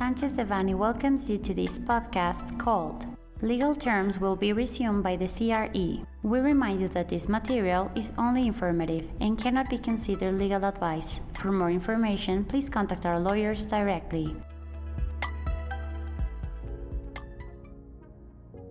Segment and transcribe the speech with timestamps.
[0.00, 3.04] Sanchez Devanny welcomes you to this podcast called
[3.42, 6.06] Legal Terms Will Be Resumed by the CRE.
[6.22, 11.20] We remind you that this material is only informative and cannot be considered legal advice.
[11.34, 14.34] For more information, please contact our lawyers directly.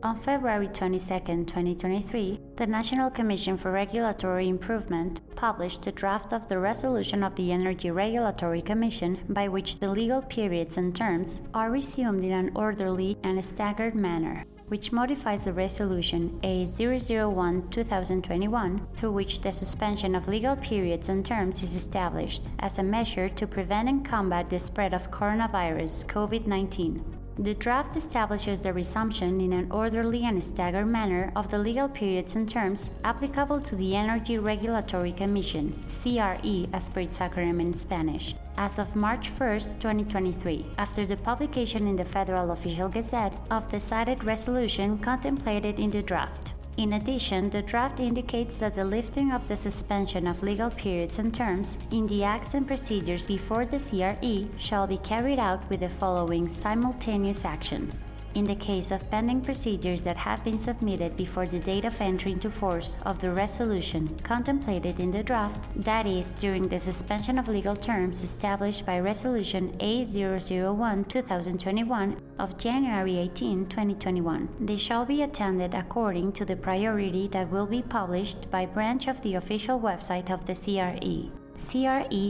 [0.00, 6.60] On February 22, 2023, the National Commission for Regulatory Improvement published a draft of the
[6.60, 12.24] resolution of the Energy Regulatory Commission by which the legal periods and terms are resumed
[12.24, 19.50] in an orderly and staggered manner, which modifies the resolution A001 2021 through which the
[19.50, 24.48] suspension of legal periods and terms is established as a measure to prevent and combat
[24.48, 27.17] the spread of coronavirus COVID 19.
[27.40, 32.34] The draft establishes the resumption in an orderly and staggered manner of the legal periods
[32.34, 38.34] and terms applicable to the Energy Regulatory Commission, CRE as per its acronym in Spanish,
[38.56, 43.78] as of March 1, 2023, after the publication in the Federal Official Gazette of the
[43.78, 46.54] cited resolution contemplated in the draft.
[46.78, 51.34] In addition, the draft indicates that the lifting of the suspension of legal periods and
[51.34, 55.88] terms in the acts and procedures before the CRE shall be carried out with the
[55.88, 61.58] following simultaneous actions in the case of pending procedures that have been submitted before the
[61.58, 66.68] date of entry into force of the resolution contemplated in the draft, that is, during
[66.68, 74.48] the suspension of legal terms established by Resolution A001 2021 of January 18, 2021.
[74.60, 79.20] They shall be attended according to the priority that will be published by branch of
[79.22, 82.28] the official website of the CRE cre.gov.mx.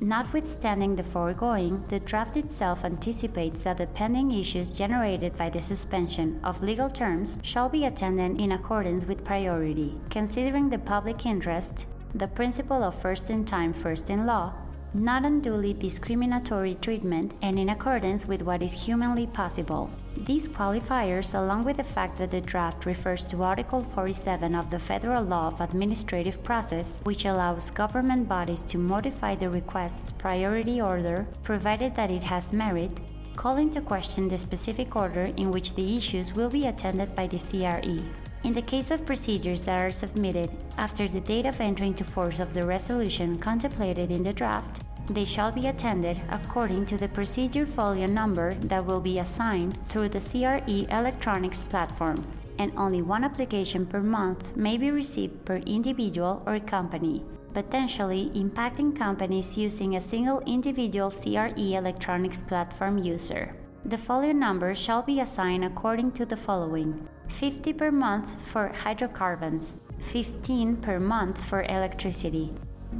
[0.00, 6.40] Notwithstanding the foregoing, the draft itself anticipates that the pending issues generated by the suspension
[6.42, 12.28] of legal terms shall be attended in accordance with priority, considering the public interest, the
[12.28, 14.52] principle of first in time, first in law,
[14.94, 19.90] not unduly discriminatory treatment, and in accordance with what is humanly possible.
[20.16, 24.78] These qualifiers, along with the fact that the draft refers to Article 47 of the
[24.78, 31.26] Federal Law of Administrative Process, which allows government bodies to modify the request's priority order
[31.42, 33.00] provided that it has merit,
[33.34, 37.38] call into question the specific order in which the issues will be attended by the
[37.38, 38.00] CRE.
[38.44, 42.38] In the case of procedures that are submitted after the date of entry into force
[42.38, 47.66] of the resolution contemplated in the draft, they shall be attended according to the procedure
[47.66, 52.26] folio number that will be assigned through the CRE electronics platform,
[52.58, 57.22] and only one application per month may be received per individual or company,
[57.52, 63.54] potentially impacting companies using a single individual CRE electronics platform user.
[63.84, 69.74] The folio number shall be assigned according to the following 50 per month for hydrocarbons,
[70.12, 72.50] 15 per month for electricity,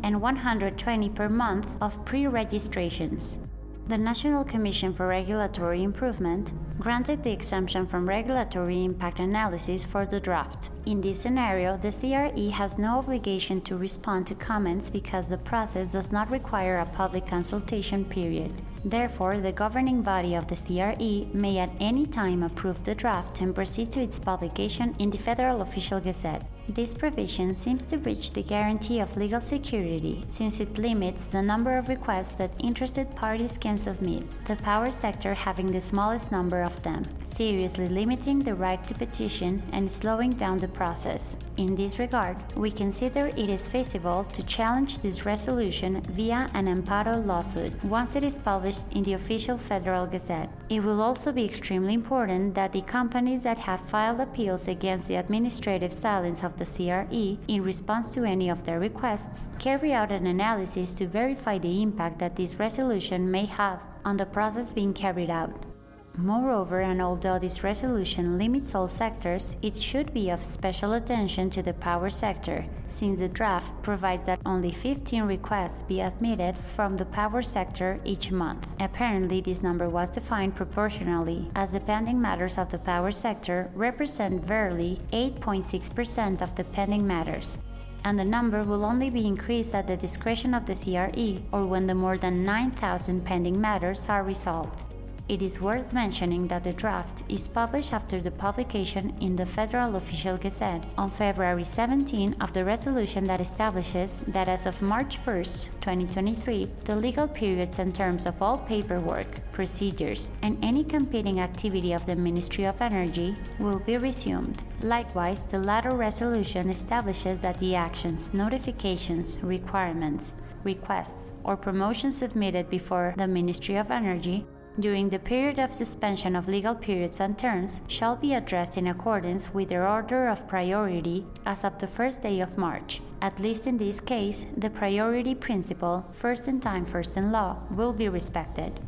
[0.03, 3.38] and 120 per month of pre registrations.
[3.87, 10.21] The National Commission for Regulatory Improvement granted the exemption from regulatory impact analysis for the
[10.21, 10.71] draft.
[10.87, 15.89] In this scenario, the CRE has no obligation to respond to comments because the process
[15.89, 18.53] does not require a public consultation period.
[18.85, 23.55] Therefore, the governing body of the CRE may at any time approve the draft and
[23.55, 26.45] proceed to its publication in the Federal Official Gazette.
[26.69, 31.77] This provision seems to breach the guarantee of legal security since it limits the number
[31.77, 36.83] of requests that interested parties can submit, the power sector having the smallest number of
[36.83, 41.39] them, seriously limiting the right to petition and slowing down the process.
[41.57, 47.25] In this regard, we consider it is feasible to challenge this resolution via an amparo
[47.25, 50.51] lawsuit once it is published in the official Federal Gazette.
[50.69, 55.17] It will also be extremely important that the companies that have filed appeals against the
[55.17, 60.27] administrative silence of the CRE in response to any of their requests carry out an
[60.27, 65.31] analysis to verify the impact that this resolution may have on the process being carried
[65.31, 65.74] out.
[66.17, 71.61] Moreover, and although this resolution limits all sectors, it should be of special attention to
[71.61, 77.05] the power sector, since the draft provides that only 15 requests be admitted from the
[77.05, 78.65] power sector each month.
[78.79, 84.47] Apparently, this number was defined proportionally, as the pending matters of the power sector represent
[84.47, 87.59] barely 8.6% of the pending matters,
[88.05, 91.88] and the number will only be increased at the discretion of the CRE or when
[91.88, 94.94] the more than 9,000 pending matters are resolved.
[95.26, 99.97] It is worth mentioning that the draft is published after the publication in the Federal
[99.97, 105.37] Official Gazette on February 17 of the resolution that establishes that as of March 1,
[105.81, 112.05] 2023, the legal periods and terms of all paperwork, procedures, and any competing activity of
[112.05, 114.62] the Ministry of Energy will be resumed.
[114.82, 120.35] Likewise, the latter resolution establishes that the actions, notifications, requirements,
[120.65, 124.47] requests, or promotions submitted before the Ministry of Energy
[124.79, 129.55] during the period of suspension of legal periods and terms shall be addressed in accordance
[129.55, 133.00] with their order of priority as of the first day of March.
[133.23, 137.93] At least in this case, the priority principle, first in time, first in law, will
[137.93, 138.81] be respected.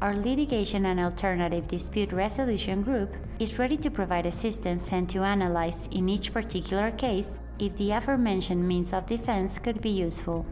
[0.00, 5.88] Our litigation and alternative dispute resolution group is ready to provide assistance and to analyze
[5.90, 7.28] in each particular case
[7.58, 10.46] if the aforementioned means of defense could be useful.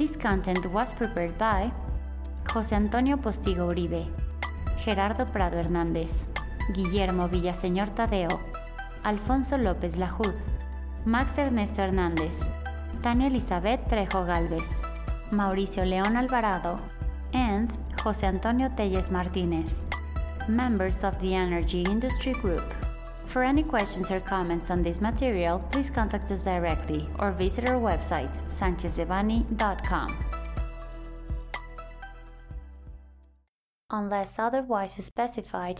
[0.00, 1.70] This content was prepared by
[2.44, 4.06] José Antonio Postigo Uribe,
[4.78, 6.26] Gerardo Prado Hernández,
[6.72, 8.40] Guillermo Villaseñor Tadeo,
[9.02, 10.32] Alfonso López Lajud,
[11.04, 12.48] Max Ernesto Hernández,
[13.02, 14.74] Tania Elizabeth Trejo Galvez,
[15.32, 16.80] Mauricio León Alvarado,
[17.34, 17.70] and
[18.02, 19.82] José Antonio Telles Martínez,
[20.48, 22.64] members of the Energy Industry Group.
[23.30, 27.76] For any questions or comments on this material, please contact us directly or visit our
[27.80, 30.24] website, sanchezdevanny.com.
[33.90, 35.79] Unless otherwise specified,